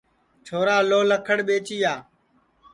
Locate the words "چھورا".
0.45-0.77